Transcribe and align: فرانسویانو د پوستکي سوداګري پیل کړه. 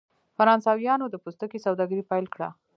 فرانسویانو 0.37 1.05
د 1.09 1.15
پوستکي 1.23 1.59
سوداګري 1.65 2.03
پیل 2.11 2.25
کړه. 2.33 2.49